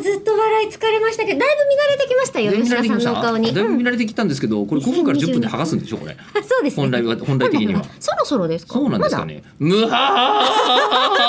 [0.00, 6.12] ーずっと笑い疲れましたけどだいぶ見慣れてきましたよ吉田さんのお顔に、だいぶうん見慣れてきたんですけど、これ5分から10分で剥がすんでしょこれ。
[6.12, 7.82] あそうですね本来は本来的には。
[8.00, 8.74] そろそろですか？
[8.74, 9.42] そうなんですかね。
[9.58, 10.00] むははは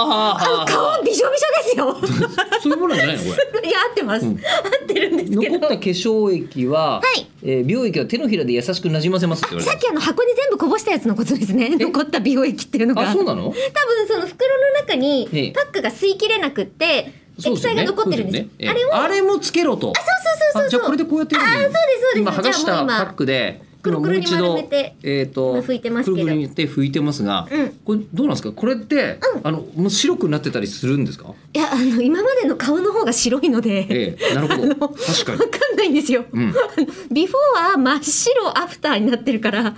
[0.05, 0.78] はまだあの顔
[1.09, 1.97] びしょびしょですよ。
[2.61, 3.23] そういうものじゃないの？
[3.23, 3.69] これ。
[3.69, 4.31] いや合ってます、うん。
[4.33, 4.37] 合
[4.83, 5.41] ってるんですけど。
[5.41, 7.27] 残った化粧液は、はい。
[7.43, 11.69] えー美容液は手のひらで優しくなじませますさたっきあの箱に全部こぼしたやつのことですね。
[11.77, 13.09] 残った美容液っていうのが。
[13.09, 13.43] あそうなの？
[13.45, 14.97] 多分その袋の中ええ。
[14.97, 17.11] にパックが吸い切れなくって
[17.43, 18.47] 液体が残ってるんです。
[18.47, 18.73] そうよね。
[18.73, 18.87] あれを？
[18.87, 19.87] ええあれもつけろと。
[19.87, 21.73] そうそうそうそうあじゃあこれでこうやってあそうですそうで
[22.15, 22.19] す。
[22.19, 27.69] 今剥がしたパックでくるくるに丸今もうめて一度えっ、と今拭いてますくるくるにって拭いてますが、うん。
[27.85, 28.51] これどうなんですか？
[28.51, 31.33] これって、あのもう白くなってたりするんですか？
[31.48, 34.89] いやあの今までの顔の方が白いので、ええなるほど。
[34.89, 35.39] 確かに。
[35.39, 36.53] わかんないんですよ、うん。
[37.11, 39.75] ビフォーは真っ白アフターになってるから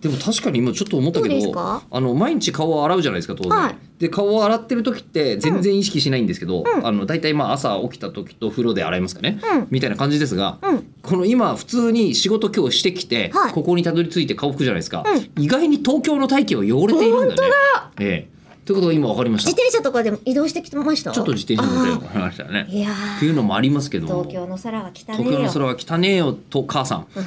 [0.00, 3.76] でも確かに今ちょっと思ったけどあの毎日顔を洗うじゃないですか当然、はい。
[3.98, 6.86] で顔を洗ってる時って全然意識しないんですけど、うん。
[6.86, 9.66] あの大体まあ朝起きた時と風呂で洗いますかね、うん。
[9.70, 10.86] みたいな感じですが、うん。
[11.02, 13.52] この今普通に仕事今日してきて、はい。
[13.52, 15.04] ここにたどり着いて顔拭くじゃないですか、
[15.38, 17.50] 意外に東京の大気は汚れているんだね。
[18.00, 19.50] ええということが今分かりました。
[19.50, 21.10] 自転車とかでも移動してきてました？
[21.10, 22.66] ちょっと自転車乗ってあ分かりましたね。
[22.70, 22.76] ー。
[22.76, 24.06] いやっていうのもありますけど。
[24.06, 27.06] ー東京の空は汚ね東京の空は汚ねえよと母さん。
[27.16, 27.20] え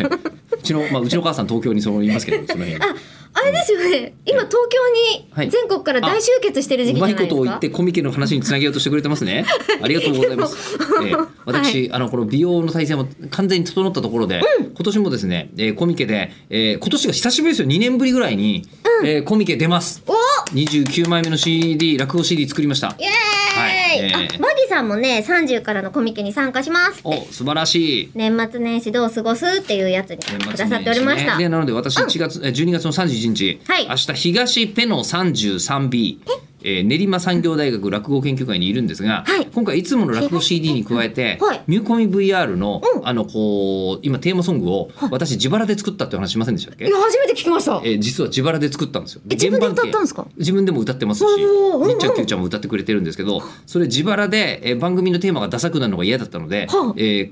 [0.00, 0.04] え
[0.58, 2.82] うちのまあうちの母さん東京にその言いますけどその辺。
[2.82, 2.94] あ
[3.34, 4.14] あれですよね。
[4.24, 9.44] 今東京に全国から大集結してる時期じうまゃないいですか、ことを言ってコミケの話につなげようとしてくれてますね。
[9.82, 10.78] ありがとうございます。
[11.04, 14.40] えー私、あのこの美容の体制も完全に整ったところで、
[14.74, 17.68] 今年もですね、えーコミケで、えー今年が久しぶりですよ。
[17.68, 18.66] 2年ぶりぐらいに、
[19.04, 20.02] えーコミケ出ます。
[20.06, 20.12] お
[20.52, 22.94] 29枚目の CD 落語 CD 作りました。
[22.98, 23.12] イエーイ、
[23.58, 23.98] はい。
[23.98, 24.36] えー。
[24.36, 28.10] あバギさんもね30からのコミケに参加しますお素晴らしい。
[28.14, 33.88] 年末年始どう過ごすっていうやつにくださっておりました、でなので私1月、えー12月の31日、はい。
[33.88, 39.46] 明日東ペノ 33B えー練馬産業大学落語研究会にいるんですが、はい。
[39.46, 41.62] 今回いつもの落語 CD に加えて、はい。
[41.66, 43.06] ミューコミ VR の、うん。
[43.08, 46.86] あのこう今テーマソングを私自腹で作ったって話しませんでしたっけ？
[46.86, 47.80] いや初めて聞きました。
[47.84, 49.20] えー実は自腹で作ったんですよ。
[49.26, 50.26] え自分で歌ったんですか？
[50.36, 56.94] 自分でも歌ってますし、おーみっちゃんきゅうちゃんも歌ってくれてるんですけど、それ自腹で、えー番組のテーマがダサくなるのが嫌だったので、はあ。
[56.96, 57.30] えー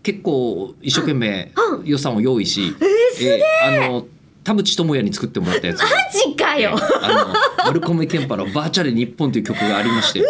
[0.00, 1.82] 結構一生懸命はあ。
[1.84, 4.06] 予算を用意し、えー、すげええーあの
[4.44, 5.80] 田淵智也に作ってもらったやつ。
[5.80, 10.26] マジかよ、あのマルコメケンパのバーチャル日本という曲がありまして、えー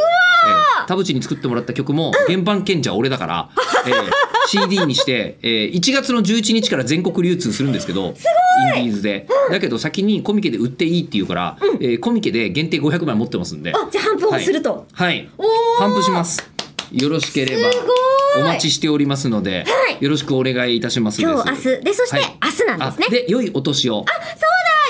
[0.88, 3.50] 田淵に作ってもらった曲も原版権者俺だから、
[3.86, 3.94] えー
[4.48, 8.14] CD にして、えー1月の11日から全国流通するんですけど
[8.76, 9.26] インディーズで。
[9.50, 13.72] だけど先にコミケで売っていいっていうから、えーコミケで限定500枚持ってますんで。
[13.74, 15.28] あじゃあ反復をすると、はい。
[15.36, 15.46] おー。
[15.86, 16.50] 頒布します。
[16.92, 17.68] よろしければ
[18.38, 20.02] お待ちしておりますので、はい。
[20.02, 21.62] よろしくお願いいたします今日明日。
[21.84, 23.94] でそしてはなんですね、あで良いお年を。
[23.94, 24.12] そうだ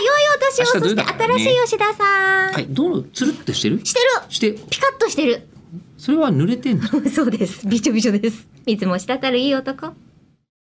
[0.05, 0.67] 良いお年を。
[0.67, 3.81] そして新しい吉田さん、はいどうつるってしてる？
[3.85, 4.07] してる。
[4.29, 4.53] して。
[4.53, 5.49] ピカッとしてる。
[5.97, 6.89] それは濡れてんの？
[7.11, 7.67] そうです。
[7.67, 8.47] びちょびちょです。
[8.67, 9.93] 水も滴るいい男